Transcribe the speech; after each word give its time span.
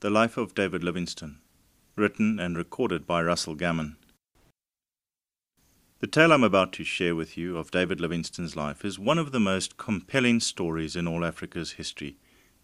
The 0.00 0.10
Life 0.10 0.36
of 0.36 0.54
David 0.54 0.84
Livingstone, 0.84 1.38
written 1.96 2.38
and 2.38 2.56
recorded 2.56 3.04
by 3.04 3.20
Russell 3.20 3.56
Gammon. 3.56 3.96
The 5.98 6.06
tale 6.06 6.32
I'm 6.32 6.44
about 6.44 6.72
to 6.74 6.84
share 6.84 7.16
with 7.16 7.36
you 7.36 7.58
of 7.58 7.72
David 7.72 8.00
Livingstone's 8.00 8.54
life 8.54 8.84
is 8.84 8.96
one 8.96 9.18
of 9.18 9.32
the 9.32 9.40
most 9.40 9.76
compelling 9.76 10.38
stories 10.38 10.94
in 10.94 11.08
all 11.08 11.24
Africa's 11.24 11.72
history, 11.72 12.16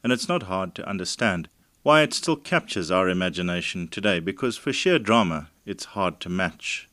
and 0.04 0.12
it's 0.12 0.28
not 0.28 0.44
hard 0.44 0.76
to 0.76 0.88
understand 0.88 1.48
why 1.82 2.02
it 2.02 2.14
still 2.14 2.36
captures 2.36 2.92
our 2.92 3.08
imagination 3.08 3.88
today, 3.88 4.20
because 4.20 4.56
for 4.56 4.72
sheer 4.72 5.00
drama, 5.00 5.50
it's 5.66 5.86
hard 5.86 6.20
to 6.20 6.28
match. 6.28 6.88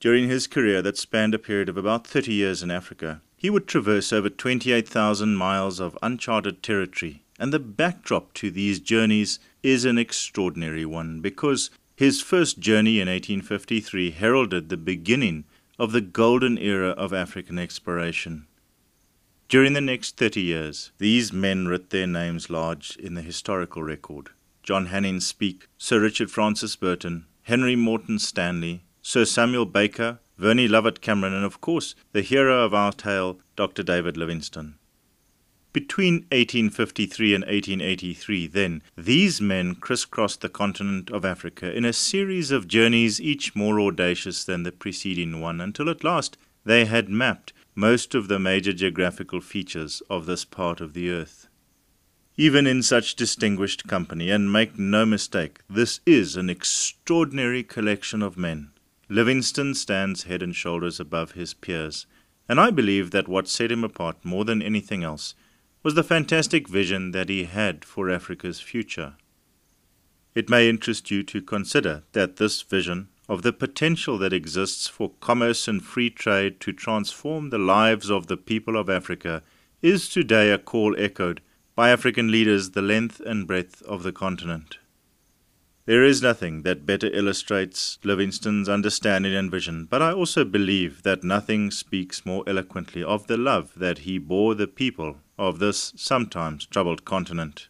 During 0.00 0.28
his 0.28 0.48
career 0.48 0.82
that 0.82 0.98
spanned 0.98 1.36
a 1.36 1.38
period 1.38 1.68
of 1.68 1.76
about 1.76 2.08
30 2.08 2.32
years 2.32 2.64
in 2.64 2.72
Africa, 2.72 3.22
he 3.36 3.50
would 3.50 3.68
traverse 3.68 4.12
over 4.12 4.30
28,000 4.30 5.36
miles 5.36 5.78
of 5.78 5.96
uncharted 6.02 6.60
territory 6.60 7.22
and 7.38 7.54
the 7.54 7.58
backdrop 7.58 8.34
to 8.34 8.50
these 8.50 8.80
journeys 8.80 9.38
is 9.62 9.84
an 9.84 9.98
extraordinary 9.98 10.84
one 10.84 11.20
because 11.20 11.70
his 11.96 12.20
first 12.22 12.58
journey 12.58 13.00
in 13.00 13.08
1853 13.08 14.10
heralded 14.12 14.68
the 14.68 14.76
beginning 14.76 15.44
of 15.78 15.92
the 15.92 16.00
golden 16.00 16.58
era 16.58 16.90
of 16.90 17.12
African 17.12 17.58
exploration. 17.58 18.46
During 19.48 19.72
the 19.72 19.80
next 19.80 20.16
30 20.16 20.40
years, 20.40 20.92
these 20.98 21.32
men 21.32 21.66
writ 21.66 21.90
their 21.90 22.06
names 22.06 22.50
large 22.50 22.96
in 22.96 23.14
the 23.14 23.22
historical 23.22 23.82
record. 23.82 24.30
John 24.62 24.86
Hanning 24.86 25.20
Speke, 25.20 25.68
Sir 25.76 26.00
Richard 26.00 26.30
Francis 26.30 26.76
Burton, 26.76 27.26
Henry 27.42 27.76
Morton 27.76 28.18
Stanley, 28.18 28.84
Sir 29.02 29.24
Samuel 29.24 29.66
Baker, 29.66 30.20
Verney 30.38 30.68
Lovett 30.68 31.00
Cameron, 31.00 31.34
and 31.34 31.44
of 31.44 31.60
course, 31.60 31.94
the 32.12 32.22
hero 32.22 32.64
of 32.64 32.72
our 32.72 32.92
tale, 32.92 33.40
Dr. 33.56 33.82
David 33.82 34.16
Livingstone. 34.16 34.76
Between 35.72 36.14
1853 36.32 37.32
and 37.32 37.44
1883, 37.44 38.48
then, 38.48 38.82
these 38.96 39.40
men 39.40 39.76
crisscrossed 39.76 40.40
the 40.40 40.48
continent 40.48 41.10
of 41.10 41.24
Africa 41.24 41.72
in 41.72 41.84
a 41.84 41.92
series 41.92 42.50
of 42.50 42.66
journeys, 42.66 43.20
each 43.20 43.54
more 43.54 43.78
audacious 43.78 44.42
than 44.42 44.64
the 44.64 44.72
preceding 44.72 45.40
one, 45.40 45.60
until 45.60 45.88
at 45.88 46.02
last 46.02 46.36
they 46.64 46.86
had 46.86 47.08
mapped 47.08 47.52
most 47.76 48.16
of 48.16 48.26
the 48.26 48.40
major 48.40 48.72
geographical 48.72 49.40
features 49.40 50.02
of 50.10 50.26
this 50.26 50.44
part 50.44 50.80
of 50.80 50.92
the 50.92 51.08
earth. 51.08 51.46
Even 52.36 52.66
in 52.66 52.82
such 52.82 53.14
distinguished 53.14 53.86
company, 53.86 54.28
and 54.28 54.52
make 54.52 54.76
no 54.76 55.06
mistake, 55.06 55.60
this 55.70 56.00
is 56.04 56.34
an 56.34 56.50
extraordinary 56.50 57.62
collection 57.62 58.22
of 58.22 58.36
men. 58.36 58.72
Livingstone 59.08 59.74
stands 59.74 60.24
head 60.24 60.42
and 60.42 60.56
shoulders 60.56 60.98
above 60.98 61.32
his 61.32 61.54
peers, 61.54 62.06
and 62.48 62.58
I 62.58 62.72
believe 62.72 63.12
that 63.12 63.28
what 63.28 63.46
set 63.46 63.70
him 63.70 63.84
apart 63.84 64.24
more 64.24 64.44
than 64.44 64.62
anything 64.62 65.04
else 65.04 65.36
was 65.82 65.94
the 65.94 66.04
fantastic 66.04 66.68
vision 66.68 67.12
that 67.12 67.28
he 67.28 67.44
had 67.44 67.84
for 67.84 68.10
Africa's 68.10 68.60
future. 68.60 69.14
It 70.34 70.50
may 70.50 70.68
interest 70.68 71.10
you 71.10 71.22
to 71.24 71.40
consider 71.40 72.02
that 72.12 72.36
this 72.36 72.62
vision 72.62 73.08
of 73.28 73.42
the 73.42 73.52
potential 73.52 74.18
that 74.18 74.32
exists 74.32 74.88
for 74.88 75.12
commerce 75.20 75.66
and 75.68 75.82
free 75.82 76.10
trade 76.10 76.60
to 76.60 76.72
transform 76.72 77.50
the 77.50 77.58
lives 77.58 78.10
of 78.10 78.26
the 78.26 78.36
people 78.36 78.76
of 78.76 78.90
Africa 78.90 79.42
is 79.80 80.08
today 80.08 80.50
a 80.50 80.58
call 80.58 80.94
echoed 80.98 81.40
by 81.74 81.90
African 81.90 82.30
leaders 82.30 82.72
the 82.72 82.82
length 82.82 83.20
and 83.20 83.46
breadth 83.46 83.80
of 83.82 84.02
the 84.02 84.12
continent. 84.12 84.78
There 85.90 86.04
is 86.04 86.22
nothing 86.22 86.62
that 86.62 86.86
better 86.86 87.08
illustrates 87.08 87.98
Livingstone's 88.04 88.68
understanding 88.68 89.34
and 89.34 89.50
vision, 89.50 89.88
but 89.90 90.00
I 90.00 90.12
also 90.12 90.44
believe 90.44 91.02
that 91.02 91.24
nothing 91.24 91.72
speaks 91.72 92.24
more 92.24 92.44
eloquently 92.46 93.02
of 93.02 93.26
the 93.26 93.36
love 93.36 93.72
that 93.74 94.06
he 94.06 94.16
bore 94.16 94.54
the 94.54 94.68
people 94.68 95.16
of 95.36 95.58
this 95.58 95.92
sometimes 95.96 96.64
troubled 96.64 97.04
continent. 97.04 97.66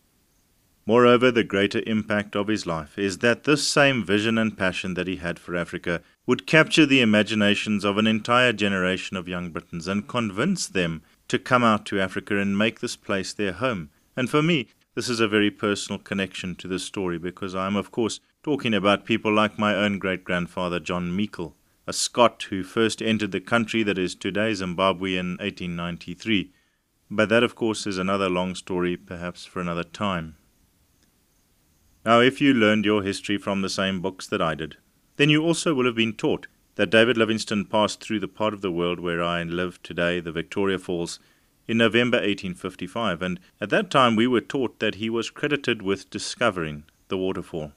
Moreover, 0.84 1.30
the 1.30 1.44
greater 1.44 1.82
impact 1.86 2.36
of 2.36 2.48
his 2.48 2.66
life 2.66 2.98
is 2.98 3.20
that 3.20 3.44
this 3.44 3.66
same 3.66 4.04
vision 4.04 4.36
and 4.36 4.54
passion 4.54 4.92
that 4.92 5.06
he 5.06 5.16
had 5.16 5.38
for 5.38 5.56
Africa 5.56 6.02
would 6.26 6.46
capture 6.46 6.84
the 6.84 7.00
imaginations 7.00 7.86
of 7.86 7.96
an 7.96 8.06
entire 8.06 8.52
generation 8.52 9.16
of 9.16 9.28
young 9.28 9.48
Britons 9.48 9.88
and 9.88 10.06
convince 10.06 10.66
them 10.66 11.00
to 11.28 11.38
come 11.38 11.64
out 11.64 11.86
to 11.86 11.98
Africa 11.98 12.36
and 12.36 12.58
make 12.58 12.80
this 12.80 12.96
place 12.96 13.32
their 13.32 13.52
home. 13.52 13.88
And 14.14 14.28
for 14.28 14.42
me, 14.42 14.66
this 14.94 15.08
is 15.08 15.20
a 15.20 15.28
very 15.28 15.50
personal 15.50 15.98
connection 15.98 16.54
to 16.56 16.68
this 16.68 16.84
story 16.84 17.18
because 17.18 17.54
I 17.54 17.66
am, 17.66 17.76
of 17.76 17.90
course, 17.90 18.20
talking 18.42 18.74
about 18.74 19.04
people 19.04 19.32
like 19.32 19.58
my 19.58 19.74
own 19.74 19.98
great 19.98 20.24
grandfather, 20.24 20.80
John 20.80 21.14
Meikle, 21.14 21.56
a 21.86 21.92
Scot 21.92 22.44
who 22.50 22.62
first 22.62 23.00
entered 23.00 23.32
the 23.32 23.40
country 23.40 23.82
that 23.82 23.98
is 23.98 24.14
today 24.14 24.54
Zimbabwe 24.54 25.16
in 25.16 25.36
1893 25.38 26.52
but 27.10 27.28
that, 27.28 27.42
of 27.42 27.56
course, 27.56 27.86
is 27.86 27.98
another 27.98 28.30
long 28.30 28.54
story, 28.54 28.96
perhaps 28.96 29.44
for 29.44 29.60
another 29.60 29.82
time. 29.82 30.36
Now, 32.04 32.20
if 32.20 32.40
you 32.40 32.54
learned 32.54 32.84
your 32.84 33.02
history 33.02 33.36
from 33.36 33.62
the 33.62 33.68
same 33.68 34.00
books 34.00 34.26
that 34.28 34.40
I 34.40 34.54
did, 34.54 34.76
then 35.16 35.28
you 35.28 35.42
also 35.42 35.74
will 35.74 35.86
have 35.86 35.96
been 35.96 36.12
taught 36.12 36.46
that 36.76 36.90
David 36.90 37.18
Livingstone 37.18 37.64
passed 37.64 38.00
through 38.00 38.20
the 38.20 38.28
part 38.28 38.54
of 38.54 38.60
the 38.60 38.70
world 38.70 39.00
where 39.00 39.22
I 39.22 39.42
live 39.42 39.82
today, 39.82 40.20
the 40.20 40.32
Victoria 40.32 40.78
Falls, 40.78 41.18
in 41.70 41.78
November 41.78 42.16
1855, 42.16 43.22
and 43.22 43.40
at 43.60 43.70
that 43.70 43.90
time 43.90 44.16
we 44.16 44.26
were 44.26 44.40
taught 44.40 44.78
that 44.80 44.96
he 44.96 45.08
was 45.08 45.30
credited 45.30 45.82
with 45.82 46.10
discovering 46.10 46.84
the 47.08 47.16
waterfall. 47.16 47.72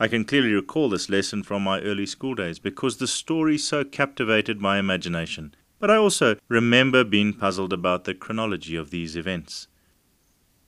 I 0.00 0.08
can 0.08 0.24
clearly 0.24 0.52
recall 0.52 0.88
this 0.88 1.08
lesson 1.08 1.42
from 1.42 1.62
my 1.62 1.80
early 1.80 2.06
school 2.06 2.34
days 2.34 2.58
because 2.58 2.96
the 2.96 3.06
story 3.06 3.56
so 3.58 3.84
captivated 3.84 4.60
my 4.60 4.78
imagination 4.78 5.54
but 5.78 5.90
I 5.90 5.96
also 5.96 6.36
remember 6.48 7.04
being 7.04 7.32
puzzled 7.32 7.72
about 7.72 8.04
the 8.04 8.14
chronology 8.14 8.76
of 8.76 8.90
these 8.90 9.16
events. 9.16 9.68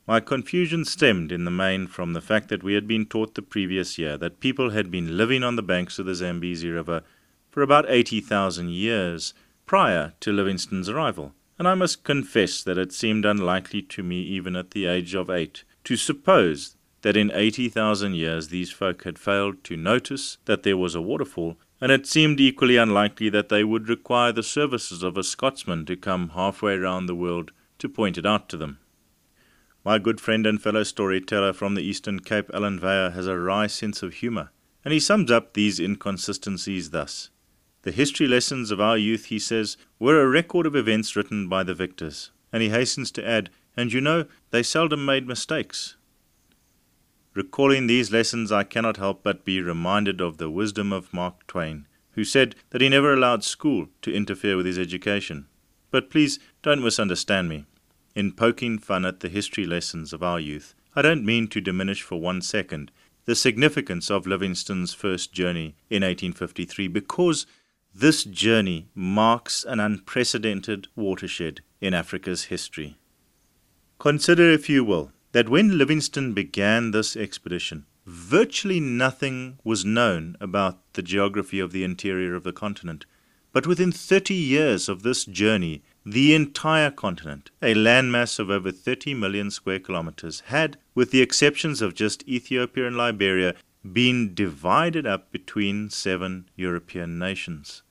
My 0.06 0.20
confusion 0.20 0.84
stemmed 0.84 1.30
in 1.30 1.44
the 1.44 1.50
main 1.50 1.86
from 1.86 2.12
the 2.12 2.20
fact 2.20 2.48
that 2.48 2.62
we 2.62 2.74
had 2.74 2.86
been 2.86 3.06
taught 3.06 3.34
the 3.34 3.42
previous 3.42 3.98
year 3.98 4.16
that 4.18 4.40
people 4.40 4.70
had 4.70 4.90
been 4.90 5.16
living 5.16 5.42
on 5.42 5.56
the 5.56 5.62
banks 5.62 5.98
of 5.98 6.06
the 6.06 6.14
Zambezi 6.14 6.68
River 6.68 7.02
for 7.50 7.62
about 7.62 7.86
80,000 7.88 8.70
years 8.70 9.34
prior 9.66 10.14
to 10.20 10.32
Livingstone's 10.32 10.88
arrival, 10.88 11.32
and 11.60 11.68
I 11.68 11.74
must 11.74 12.04
confess 12.04 12.62
that 12.62 12.78
it 12.78 12.90
seemed 12.90 13.26
unlikely 13.26 13.82
to 13.82 14.02
me, 14.02 14.22
even 14.22 14.56
at 14.56 14.70
the 14.70 14.86
age 14.86 15.14
of 15.14 15.28
eight, 15.28 15.64
to 15.84 15.94
suppose 15.94 16.76
that 17.02 17.18
in 17.18 17.30
80,000 17.34 18.14
years 18.14 18.48
these 18.48 18.70
folk 18.70 19.04
had 19.04 19.18
failed 19.18 19.62
to 19.64 19.76
notice 19.76 20.38
that 20.46 20.62
there 20.62 20.78
was 20.78 20.94
a 20.94 21.02
waterfall 21.02 21.58
and 21.78 21.92
it 21.92 22.06
seemed 22.06 22.40
equally 22.40 22.78
unlikely 22.78 23.28
that 23.28 23.50
they 23.50 23.62
would 23.62 23.90
require 23.90 24.32
the 24.32 24.42
services 24.42 25.02
of 25.02 25.18
a 25.18 25.22
Scotsman 25.22 25.84
to 25.84 25.98
come 25.98 26.30
halfway 26.30 26.78
round 26.78 27.10
the 27.10 27.14
world 27.14 27.50
to 27.78 27.90
point 27.90 28.16
it 28.16 28.24
out 28.24 28.48
to 28.48 28.56
them. 28.56 28.78
My 29.84 29.98
good 29.98 30.18
friend 30.18 30.46
and 30.46 30.62
fellow 30.62 30.82
storyteller 30.82 31.52
from 31.52 31.74
the 31.74 31.82
Eastern 31.82 32.20
Cape, 32.20 32.50
Alan 32.54 32.80
Weyer, 32.80 33.10
has 33.10 33.26
a 33.26 33.38
wry 33.38 33.66
sense 33.66 34.02
of 34.02 34.14
humour, 34.14 34.50
and 34.82 34.94
he 34.94 35.00
sums 35.00 35.30
up 35.30 35.52
these 35.52 35.78
inconsistencies 35.78 36.88
thus. 36.88 37.28
The 37.82 37.92
history 37.92 38.26
lessons 38.26 38.70
of 38.70 38.80
our 38.80 38.98
youth, 38.98 39.26
he 39.26 39.38
says, 39.38 39.78
were 39.98 40.20
a 40.20 40.28
record 40.28 40.66
of 40.66 40.76
events 40.76 41.16
written 41.16 41.48
by 41.48 41.62
the 41.62 41.74
victors, 41.74 42.30
and 42.52 42.62
he 42.62 42.68
hastens 42.68 43.10
to 43.12 43.26
add, 43.26 43.48
and 43.76 43.92
you 43.92 44.00
know, 44.02 44.26
they 44.50 44.62
seldom 44.62 45.06
made 45.06 45.26
mistakes. 45.26 45.96
Recalling 47.32 47.86
these 47.86 48.12
lessons, 48.12 48.52
I 48.52 48.64
cannot 48.64 48.98
help 48.98 49.22
but 49.22 49.44
be 49.44 49.62
reminded 49.62 50.20
of 50.20 50.36
the 50.36 50.50
wisdom 50.50 50.92
of 50.92 51.14
Mark 51.14 51.46
Twain, 51.46 51.86
who 52.12 52.24
said 52.24 52.54
that 52.70 52.82
he 52.82 52.88
never 52.88 53.14
allowed 53.14 53.44
school 53.44 53.86
to 54.02 54.12
interfere 54.12 54.56
with 54.56 54.66
his 54.66 54.78
education. 54.78 55.46
But 55.90 56.10
please 56.10 56.38
don't 56.62 56.82
misunderstand 56.82 57.48
me. 57.48 57.64
In 58.14 58.32
poking 58.32 58.78
fun 58.78 59.06
at 59.06 59.20
the 59.20 59.28
history 59.28 59.64
lessons 59.64 60.12
of 60.12 60.22
our 60.22 60.40
youth, 60.40 60.74
I 60.94 61.02
don't 61.02 61.24
mean 61.24 61.48
to 61.48 61.60
diminish 61.60 62.02
for 62.02 62.20
one 62.20 62.42
second 62.42 62.90
the 63.26 63.36
significance 63.36 64.10
of 64.10 64.26
Livingstone's 64.26 64.92
first 64.92 65.32
journey 65.32 65.76
in 65.88 66.02
1853 66.02 66.88
because 66.88 67.46
this 67.94 68.24
journey 68.24 68.88
marks 68.94 69.64
an 69.64 69.80
unprecedented 69.80 70.88
watershed 70.94 71.60
in 71.80 71.92
Africa's 71.92 72.44
history. 72.44 72.98
Consider, 73.98 74.50
if 74.50 74.68
you 74.68 74.84
will, 74.84 75.12
that 75.32 75.48
when 75.48 75.76
Livingstone 75.76 76.32
began 76.32 76.90
this 76.90 77.16
expedition, 77.16 77.86
virtually 78.06 78.80
nothing 78.80 79.58
was 79.64 79.84
known 79.84 80.36
about 80.40 80.78
the 80.94 81.02
geography 81.02 81.60
of 81.60 81.72
the 81.72 81.84
interior 81.84 82.34
of 82.34 82.44
the 82.44 82.52
continent. 82.52 83.06
But 83.52 83.66
within 83.66 83.92
30 83.92 84.34
years 84.34 84.88
of 84.88 85.02
this 85.02 85.24
journey, 85.24 85.82
the 86.06 86.34
entire 86.34 86.90
continent, 86.90 87.50
a 87.60 87.74
landmass 87.74 88.38
of 88.38 88.48
over 88.48 88.72
30 88.72 89.14
million 89.14 89.50
square 89.50 89.80
kilometers, 89.80 90.40
had, 90.46 90.78
with 90.94 91.10
the 91.10 91.20
exceptions 91.20 91.82
of 91.82 91.94
just 91.94 92.26
Ethiopia 92.28 92.86
and 92.86 92.96
Liberia, 92.96 93.54
been 93.84 94.34
divided 94.34 95.06
up 95.06 95.30
between 95.32 95.90
seven 95.90 96.48
European 96.56 97.18
nations 97.18 97.82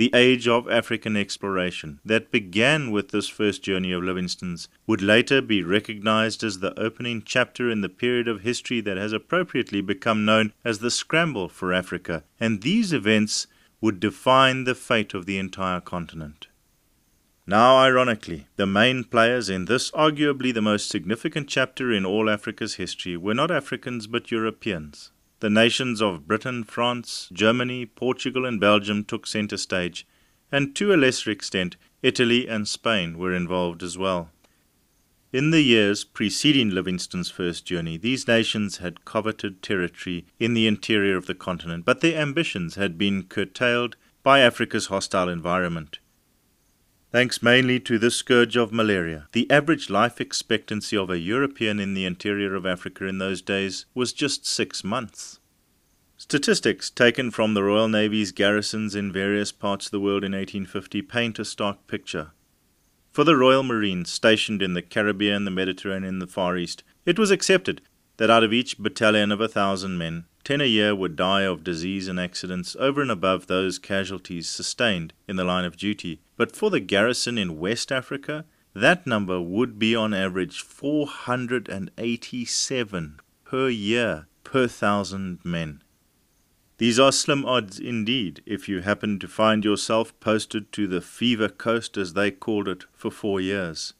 the 0.00 0.10
age 0.14 0.48
of 0.48 0.66
African 0.70 1.14
exploration 1.14 2.00
that 2.06 2.30
began 2.30 2.90
with 2.90 3.10
this 3.10 3.28
first 3.28 3.62
journey 3.62 3.92
of 3.92 4.02
Livingstone's 4.02 4.66
would 4.86 5.02
later 5.02 5.42
be 5.42 5.62
recognized 5.62 6.42
as 6.42 6.60
the 6.60 6.72
opening 6.80 7.22
chapter 7.22 7.70
in 7.70 7.82
the 7.82 7.88
period 7.90 8.26
of 8.26 8.40
history 8.40 8.80
that 8.80 8.96
has 8.96 9.12
appropriately 9.12 9.82
become 9.82 10.24
known 10.24 10.54
as 10.64 10.78
the 10.78 10.90
Scramble 10.90 11.50
for 11.50 11.74
Africa, 11.74 12.24
and 12.40 12.62
these 12.62 12.94
events 12.94 13.46
would 13.82 14.00
define 14.00 14.64
the 14.64 14.74
fate 14.74 15.12
of 15.12 15.26
the 15.26 15.36
entire 15.36 15.82
continent. 15.82 16.48
Now, 17.50 17.78
ironically, 17.78 18.46
the 18.54 18.64
main 18.64 19.02
players 19.02 19.50
in 19.50 19.64
this 19.64 19.90
arguably 19.90 20.54
the 20.54 20.62
most 20.62 20.88
significant 20.88 21.48
chapter 21.48 21.90
in 21.90 22.06
all 22.06 22.30
Africa's 22.30 22.74
history 22.74 23.16
were 23.16 23.34
not 23.34 23.50
Africans 23.50 24.06
but 24.06 24.30
Europeans. 24.30 25.10
The 25.40 25.50
nations 25.50 26.00
of 26.00 26.28
Britain, 26.28 26.62
France, 26.62 27.28
Germany, 27.32 27.86
Portugal, 27.86 28.46
and 28.46 28.60
Belgium 28.60 29.02
took 29.02 29.26
center 29.26 29.56
stage, 29.56 30.06
and 30.52 30.76
to 30.76 30.94
a 30.94 30.96
lesser 30.96 31.32
extent, 31.32 31.76
Italy 32.02 32.46
and 32.46 32.68
Spain 32.68 33.18
were 33.18 33.34
involved 33.34 33.82
as 33.82 33.98
well. 33.98 34.30
In 35.32 35.50
the 35.50 35.62
years 35.62 36.04
preceding 36.04 36.70
Livingstone's 36.70 37.30
first 37.30 37.66
journey, 37.66 37.96
these 37.96 38.28
nations 38.28 38.76
had 38.76 39.04
coveted 39.04 39.60
territory 39.60 40.24
in 40.38 40.54
the 40.54 40.68
interior 40.68 41.16
of 41.16 41.26
the 41.26 41.34
continent, 41.34 41.84
but 41.84 42.00
their 42.00 42.16
ambitions 42.16 42.76
had 42.76 42.96
been 42.96 43.24
curtailed 43.24 43.96
by 44.22 44.38
Africa's 44.38 44.86
hostile 44.86 45.28
environment. 45.28 45.98
Thanks 47.12 47.42
mainly 47.42 47.80
to 47.80 47.98
this 47.98 48.14
scourge 48.14 48.54
of 48.54 48.72
malaria, 48.72 49.26
the 49.32 49.50
average 49.50 49.90
life 49.90 50.20
expectancy 50.20 50.96
of 50.96 51.10
a 51.10 51.18
European 51.18 51.80
in 51.80 51.94
the 51.94 52.04
interior 52.04 52.54
of 52.54 52.64
Africa 52.64 53.04
in 53.04 53.18
those 53.18 53.42
days 53.42 53.84
was 53.96 54.12
just 54.12 54.46
six 54.46 54.84
months. 54.84 55.40
Statistics 56.16 56.88
taken 56.88 57.32
from 57.32 57.54
the 57.54 57.64
Royal 57.64 57.88
Navy's 57.88 58.30
garrisons 58.30 58.94
in 58.94 59.10
various 59.10 59.50
parts 59.50 59.86
of 59.86 59.90
the 59.90 59.98
world 59.98 60.22
in 60.22 60.32
1850 60.32 61.02
paint 61.02 61.40
a 61.40 61.44
stark 61.44 61.84
picture. 61.88 62.30
For 63.10 63.24
the 63.24 63.36
Royal 63.36 63.64
Marines 63.64 64.08
stationed 64.08 64.62
in 64.62 64.74
the 64.74 64.82
Caribbean, 64.82 65.44
the 65.44 65.50
Mediterranean, 65.50 66.04
and 66.04 66.22
the 66.22 66.28
Far 66.28 66.56
East, 66.56 66.84
it 67.04 67.18
was 67.18 67.32
accepted 67.32 67.80
that 68.18 68.30
out 68.30 68.44
of 68.44 68.52
each 68.52 68.78
battalion 68.78 69.32
of 69.32 69.40
a 69.40 69.48
thousand 69.48 69.98
men, 69.98 70.26
ten 70.44 70.60
a 70.60 70.64
year 70.64 70.94
would 70.94 71.16
die 71.16 71.42
of 71.42 71.64
disease 71.64 72.06
and 72.06 72.20
accidents 72.20 72.76
over 72.78 73.02
and 73.02 73.10
above 73.10 73.48
those 73.48 73.80
casualties 73.80 74.48
sustained 74.48 75.12
in 75.26 75.34
the 75.34 75.44
line 75.44 75.64
of 75.64 75.76
duty. 75.76 76.20
But 76.40 76.56
for 76.56 76.70
the 76.70 76.80
garrison 76.80 77.36
in 77.36 77.58
West 77.58 77.92
Africa, 77.92 78.46
that 78.72 79.06
number 79.06 79.42
would 79.42 79.78
be 79.78 79.94
on 79.94 80.14
average 80.14 80.62
487 80.62 83.20
per 83.44 83.68
year 83.68 84.26
per 84.42 84.66
thousand 84.66 85.40
men. 85.44 85.82
These 86.78 86.98
are 86.98 87.12
slim 87.12 87.44
odds 87.44 87.78
indeed 87.78 88.42
if 88.46 88.70
you 88.70 88.80
happen 88.80 89.18
to 89.18 89.28
find 89.28 89.66
yourself 89.66 90.18
posted 90.18 90.72
to 90.72 90.86
the 90.86 91.02
Fever 91.02 91.50
Coast, 91.50 91.98
as 91.98 92.14
they 92.14 92.30
called 92.30 92.68
it, 92.68 92.86
for 92.94 93.10
four 93.10 93.38
years. 93.38 93.92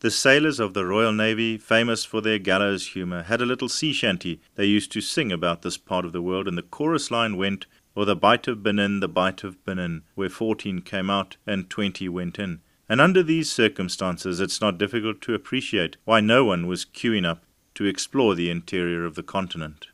The 0.00 0.10
sailors 0.10 0.60
of 0.60 0.74
the 0.74 0.84
Royal 0.84 1.14
Navy, 1.14 1.56
famous 1.56 2.04
for 2.04 2.20
their 2.20 2.38
gallows 2.38 2.88
humour, 2.88 3.22
had 3.22 3.40
a 3.40 3.46
little 3.46 3.70
sea 3.70 3.94
shanty 3.94 4.42
they 4.56 4.66
used 4.66 4.92
to 4.92 5.00
sing 5.00 5.32
about 5.32 5.62
this 5.62 5.78
part 5.78 6.04
of 6.04 6.12
the 6.12 6.20
world, 6.20 6.46
and 6.46 6.58
the 6.58 6.62
chorus 6.62 7.10
line 7.10 7.38
went, 7.38 7.64
Or 7.94 8.04
the 8.04 8.16
Bight 8.16 8.48
of 8.48 8.62
Benin, 8.62 9.00
the 9.00 9.08
Bight 9.08 9.44
of 9.44 9.62
Benin, 9.64 10.02
where 10.14 10.28
fourteen 10.28 10.80
came 10.80 11.10
out 11.10 11.36
and 11.46 11.68
twenty 11.68 12.08
went 12.08 12.38
in. 12.38 12.60
And 12.88 13.00
under 13.00 13.22
these 13.22 13.50
circumstances, 13.50 14.40
it's 14.40 14.60
not 14.60 14.78
difficult 14.78 15.20
to 15.22 15.34
appreciate 15.34 15.96
why 16.04 16.20
no 16.20 16.44
one 16.44 16.66
was 16.66 16.84
queuing 16.84 17.26
up 17.26 17.44
to 17.74 17.84
explore 17.84 18.34
the 18.34 18.50
interior 18.50 19.04
of 19.04 19.14
the 19.14 19.22
continent. 19.22 19.88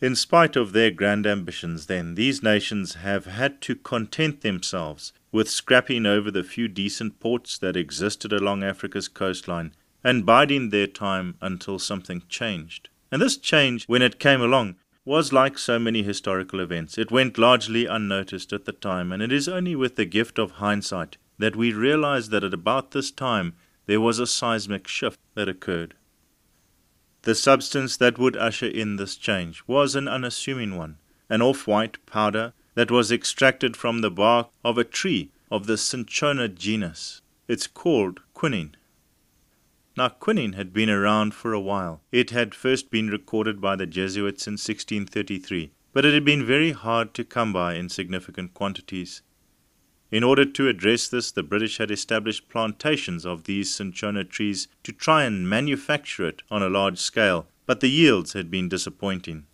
In 0.00 0.16
spite 0.16 0.56
of 0.56 0.72
their 0.72 0.90
grand 0.90 1.26
ambitions, 1.26 1.86
then, 1.86 2.16
these 2.16 2.42
nations 2.42 2.94
have 2.94 3.26
had 3.26 3.60
to 3.62 3.76
content 3.76 4.40
themselves 4.40 5.12
with 5.30 5.48
scrapping 5.48 6.06
over 6.06 6.30
the 6.30 6.42
few 6.42 6.68
decent 6.68 7.20
ports 7.20 7.56
that 7.58 7.76
existed 7.76 8.32
along 8.32 8.64
Africa's 8.64 9.08
coastline 9.08 9.72
and 10.02 10.26
biding 10.26 10.70
their 10.70 10.88
time 10.88 11.36
until 11.40 11.78
something 11.78 12.22
changed. 12.28 12.88
And 13.12 13.22
this 13.22 13.36
change, 13.36 13.84
when 13.84 14.02
it 14.02 14.18
came 14.18 14.40
along, 14.40 14.74
was 15.04 15.32
like 15.32 15.58
so 15.58 15.78
many 15.78 16.02
historical 16.02 16.60
events. 16.60 16.96
It 16.96 17.10
went 17.10 17.38
largely 17.38 17.86
unnoticed 17.86 18.52
at 18.52 18.64
the 18.64 18.72
time, 18.72 19.10
and 19.12 19.22
it 19.22 19.32
is 19.32 19.48
only 19.48 19.74
with 19.74 19.96
the 19.96 20.04
gift 20.04 20.38
of 20.38 20.52
hindsight 20.52 21.16
that 21.38 21.56
we 21.56 21.72
realize 21.72 22.28
that 22.28 22.44
at 22.44 22.54
about 22.54 22.92
this 22.92 23.10
time 23.10 23.54
there 23.86 24.00
was 24.00 24.18
a 24.18 24.26
seismic 24.26 24.86
shift 24.86 25.18
that 25.34 25.48
occurred. 25.48 25.94
The 27.22 27.34
substance 27.34 27.96
that 27.96 28.18
would 28.18 28.36
usher 28.36 28.66
in 28.66 28.96
this 28.96 29.16
change 29.16 29.62
was 29.66 29.94
an 29.94 30.08
unassuming 30.08 30.76
one, 30.76 30.98
an 31.28 31.42
off 31.42 31.66
white 31.66 32.04
powder 32.06 32.52
that 32.74 32.90
was 32.90 33.12
extracted 33.12 33.76
from 33.76 34.00
the 34.00 34.10
bark 34.10 34.50
of 34.64 34.78
a 34.78 34.84
tree 34.84 35.30
of 35.50 35.66
the 35.66 35.76
cinchona 35.76 36.48
genus. 36.48 37.20
It's 37.48 37.66
called 37.66 38.20
quinine. 38.34 38.76
Now, 39.94 40.08
quinine 40.08 40.54
had 40.54 40.72
been 40.72 40.88
around 40.88 41.34
for 41.34 41.52
a 41.52 41.60
while. 41.60 42.00
It 42.10 42.30
had 42.30 42.54
first 42.54 42.90
been 42.90 43.08
recorded 43.08 43.60
by 43.60 43.76
the 43.76 43.86
Jesuits 43.86 44.46
in 44.46 44.54
1633, 44.54 45.70
but 45.92 46.06
it 46.06 46.14
had 46.14 46.24
been 46.24 46.46
very 46.46 46.72
hard 46.72 47.12
to 47.14 47.24
come 47.24 47.52
by 47.52 47.74
in 47.74 47.90
significant 47.90 48.54
quantities. 48.54 49.20
In 50.10 50.24
order 50.24 50.46
to 50.46 50.68
address 50.68 51.08
this, 51.08 51.30
the 51.30 51.42
British 51.42 51.76
had 51.76 51.90
established 51.90 52.48
plantations 52.48 53.26
of 53.26 53.44
these 53.44 53.74
cinchona 53.74 54.24
trees 54.24 54.68
to 54.82 54.92
try 54.92 55.24
and 55.24 55.48
manufacture 55.48 56.26
it 56.26 56.42
on 56.50 56.62
a 56.62 56.70
large 56.70 56.98
scale, 56.98 57.46
but 57.66 57.80
the 57.80 57.88
yields 57.90 58.32
had 58.32 58.50
been 58.50 58.68
disappointing. 58.68 59.46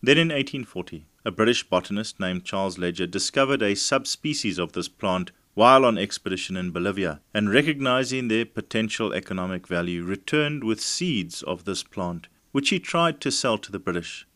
Then 0.00 0.16
in 0.16 0.28
1840, 0.28 1.06
a 1.24 1.30
British 1.30 1.64
botanist 1.64 2.18
named 2.18 2.44
Charles 2.44 2.78
Ledger 2.78 3.06
discovered 3.06 3.62
a 3.62 3.74
subspecies 3.74 4.58
of 4.58 4.72
this 4.72 4.88
plant 4.88 5.32
while 5.54 5.84
on 5.84 5.98
expedition 5.98 6.56
in 6.56 6.70
Bolivia, 6.70 7.20
and 7.34 7.50
recognizing 7.50 8.28
their 8.28 8.44
potential 8.44 9.12
economic 9.12 9.66
value, 9.66 10.04
returned 10.04 10.64
with 10.64 10.80
seeds 10.80 11.42
of 11.42 11.64
this 11.64 11.82
plant, 11.82 12.28
which 12.52 12.70
he 12.70 12.78
tried 12.78 13.20
to 13.20 13.30
sell 13.30 13.58
to 13.58 13.72
the 13.72 13.78
British. 13.78 14.26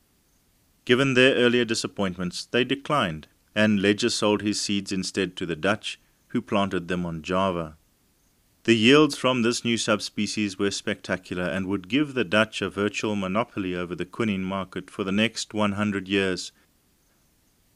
Given 0.84 1.14
their 1.14 1.34
earlier 1.34 1.64
disappointments, 1.64 2.44
they 2.44 2.64
declined, 2.64 3.28
and 3.54 3.80
Ledger 3.80 4.10
sold 4.10 4.42
his 4.42 4.60
seeds 4.60 4.92
instead 4.92 5.36
to 5.36 5.46
the 5.46 5.56
Dutch, 5.56 6.00
who 6.28 6.42
planted 6.42 6.88
them 6.88 7.06
on 7.06 7.22
Java. 7.22 7.76
The 8.64 8.74
yields 8.74 9.16
from 9.16 9.42
this 9.42 9.64
new 9.64 9.76
subspecies 9.76 10.58
were 10.58 10.70
spectacular 10.70 11.44
and 11.44 11.66
would 11.66 11.86
give 11.88 12.14
the 12.14 12.24
Dutch 12.24 12.62
a 12.62 12.70
virtual 12.70 13.14
monopoly 13.14 13.74
over 13.74 13.94
the 13.94 14.06
quinine 14.06 14.42
market 14.42 14.90
for 14.90 15.04
the 15.04 15.12
next 15.12 15.52
100 15.52 16.08
years. 16.08 16.50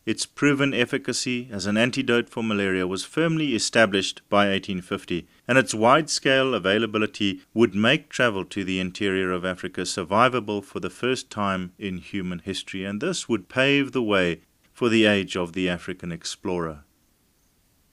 Its 0.09 0.25
proven 0.25 0.73
efficacy 0.73 1.51
as 1.53 1.67
an 1.67 1.77
antidote 1.77 2.31
for 2.31 2.43
malaria 2.43 2.87
was 2.87 3.05
firmly 3.05 3.55
established 3.55 4.23
by 4.31 4.49
1850, 4.49 5.29
and 5.47 5.59
its 5.59 5.75
wide 5.75 6.09
scale 6.09 6.55
availability 6.55 7.43
would 7.53 7.75
make 7.75 8.09
travel 8.09 8.43
to 8.43 8.65
the 8.65 8.81
interior 8.81 9.31
of 9.31 9.45
Africa 9.45 9.83
survivable 9.83 10.65
for 10.65 10.81
the 10.81 10.89
first 10.89 11.29
time 11.29 11.73
in 11.79 11.99
human 11.99 12.39
history, 12.39 12.87
and 12.87 13.03
this 13.03 13.29
would 13.29 13.51
pave 13.51 13.93
the 13.93 14.03
way 14.03 14.41
for 14.73 14.89
the 14.89 15.05
age 15.05 15.37
of 15.37 15.53
the 15.53 15.69
African 15.69 16.11
explorer. 16.11 16.85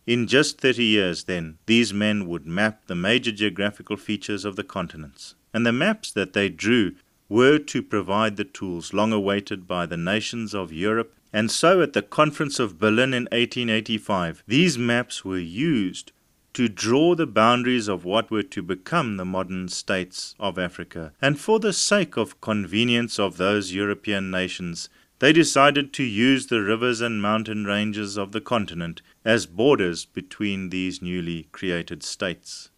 In 0.07 0.25
just 0.25 0.61
30 0.61 0.85
years, 0.85 1.25
then, 1.25 1.57
these 1.65 1.93
men 1.93 2.29
would 2.29 2.47
map 2.47 2.87
the 2.87 2.95
major 2.95 3.33
geographical 3.33 3.97
features 3.97 4.45
of 4.45 4.55
the 4.55 4.63
continents, 4.63 5.35
and 5.53 5.65
the 5.65 5.73
maps 5.73 6.13
that 6.13 6.31
they 6.31 6.47
drew 6.47 6.95
were 7.27 7.57
to 7.57 7.83
provide 7.83 8.37
the 8.37 8.45
tools 8.45 8.93
long 8.93 9.11
awaited 9.11 9.67
by 9.67 9.85
the 9.85 9.97
nations 9.97 10.53
of 10.53 10.71
Europe. 10.71 11.13
And 11.35 11.51
so, 11.51 11.81
at 11.81 11.91
the 11.91 12.01
Conference 12.01 12.59
of 12.61 12.79
Berlin 12.79 13.13
in 13.13 13.23
1885, 13.23 14.41
these 14.47 14.77
maps 14.77 15.25
were 15.25 15.37
used 15.37 16.13
to 16.53 16.69
draw 16.69 17.13
the 17.13 17.27
boundaries 17.27 17.89
of 17.89 18.05
what 18.05 18.31
were 18.31 18.41
to 18.43 18.63
become 18.63 19.17
the 19.17 19.25
modern 19.25 19.67
states 19.67 20.33
of 20.39 20.57
Africa. 20.57 21.11
And 21.21 21.37
for 21.37 21.59
the 21.59 21.73
sake 21.73 22.15
of 22.15 22.39
convenience 22.39 23.19
of 23.19 23.35
those 23.35 23.73
European 23.73 24.31
nations, 24.31 24.87
they 25.19 25.33
decided 25.33 25.91
to 25.91 26.03
use 26.03 26.47
the 26.47 26.61
rivers 26.61 27.01
and 27.01 27.21
mountain 27.21 27.65
ranges 27.65 28.15
of 28.15 28.31
the 28.31 28.39
continent 28.39 29.01
as 29.25 29.45
borders 29.45 30.05
between 30.05 30.69
these 30.69 31.01
newly 31.01 31.49
created 31.51 32.01
states. 32.01 32.69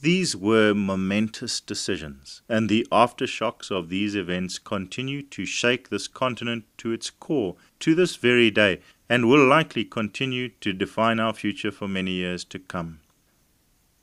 These 0.00 0.36
were 0.36 0.74
momentous 0.74 1.60
decisions, 1.60 2.42
and 2.48 2.68
the 2.68 2.86
aftershocks 2.92 3.72
of 3.72 3.88
these 3.88 4.14
events 4.14 4.60
continue 4.60 5.22
to 5.22 5.44
shake 5.44 5.88
this 5.88 6.06
continent 6.06 6.66
to 6.78 6.92
its 6.92 7.10
core 7.10 7.56
to 7.80 7.96
this 7.96 8.14
very 8.14 8.48
day, 8.50 8.80
and 9.08 9.28
will 9.28 9.44
likely 9.44 9.84
continue 9.84 10.50
to 10.60 10.72
define 10.72 11.18
our 11.18 11.32
future 11.32 11.72
for 11.72 11.88
many 11.88 12.12
years 12.12 12.44
to 12.44 12.60
come. 12.60 13.00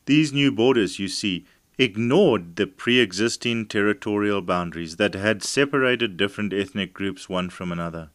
These 0.05 0.33
new 0.33 0.51
borders, 0.51 0.99
you 0.99 1.07
see, 1.07 1.45
ignored 1.77 2.57
the 2.57 2.67
pre 2.67 2.99
existing 2.99 3.67
territorial 3.67 4.41
boundaries 4.41 4.97
that 4.97 5.13
had 5.13 5.43
separated 5.43 6.17
different 6.17 6.51
ethnic 6.51 6.93
groups 6.93 7.29
one 7.29 7.49
from 7.49 7.71
another. 7.71 8.09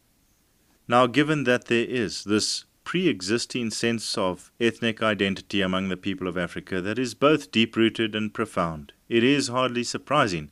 Now, 0.87 1.07
given 1.07 1.45
that 1.45 1.67
there 1.67 1.87
is 1.87 2.25
this 2.25 2.65
pre 2.85 3.09
existing 3.09 3.71
sense 3.71 4.17
of 4.17 4.53
ethnic 4.61 5.03
identity 5.03 5.61
among 5.61 5.89
the 5.89 5.97
people 5.97 6.27
of 6.27 6.39
Africa 6.39 6.81
that 6.81 6.99
is 6.99 7.15
both 7.15 7.51
deep 7.51 7.77
rooted 7.77 8.15
and 8.15 8.33
profound, 8.33 8.93
it 9.09 9.23
is 9.23 9.49
hardly 9.49 9.85
surprising 9.85 10.51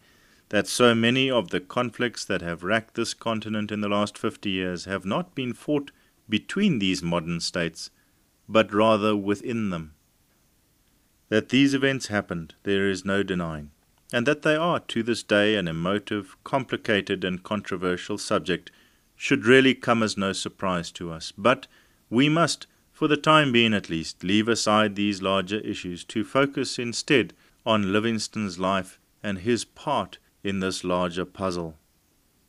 that 0.51 0.67
so 0.67 0.95
many 0.95 1.31
of 1.31 1.51
the 1.51 1.61
conflicts 1.61 2.25
that 2.25 2.41
have 2.43 2.63
racked 2.63 2.95
this 2.95 3.15
continent 3.15 3.71
in 3.71 3.81
the 3.81 3.89
last 3.89 4.17
fifty 4.17 4.51
years 4.51 4.87
have 4.87 5.05
not 5.05 5.35
been 5.35 5.53
fought 5.53 5.91
between 6.29 6.79
these 6.79 7.03
modern 7.03 7.41
states, 7.41 7.91
but 8.49 8.73
rather 8.73 9.17
within 9.17 9.71
them. 9.71 9.95
That 11.29 11.51
these 11.51 11.75
events 11.75 12.07
happened, 12.07 12.55
there 12.63 12.89
is 12.89 13.05
no 13.05 13.23
denying, 13.23 13.71
and 14.13 14.27
that 14.27 14.43
they 14.43 14.57
are 14.57 14.81
to 14.81 15.03
this 15.03 15.23
day 15.23 15.57
an 15.57 15.69
emotive, 15.69 16.37
complicated, 16.45 17.25
and 17.25 17.43
controversial 17.43 18.17
subject 18.17 18.71
should 19.15 19.45
really 19.45 19.75
come 19.75 20.03
as 20.03 20.17
no 20.17 20.33
surprise 20.33 20.91
to 20.93 21.13
us. 21.13 21.33
But 21.37 21.67
we 22.11 22.29
must 22.29 22.67
for 22.99 23.07
the 23.07 23.17
time 23.17 23.53
being 23.53 23.73
at 23.73 23.89
least, 23.89 24.25
leave 24.25 24.49
aside 24.49 24.97
these 24.97 25.23
larger 25.23 25.61
issues 25.61 26.03
to 26.03 26.25
focus 26.25 26.77
instead 26.77 27.33
on 27.65 27.93
Livingstone's 27.93 28.59
life 28.59 28.99
and 29.23 29.39
his 29.39 29.65
part 29.65 30.19
in 30.43 30.59
this 30.59 30.83
larger 30.83 31.25
puzzle. 31.25 31.77